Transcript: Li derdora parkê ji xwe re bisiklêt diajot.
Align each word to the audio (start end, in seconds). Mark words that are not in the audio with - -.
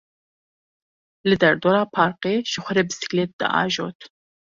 Li 1.29 1.37
derdora 1.45 1.83
parkê 1.95 2.33
ji 2.49 2.57
xwe 2.63 2.71
re 2.77 2.83
bisiklêt 2.89 3.31
diajot. 3.39 3.99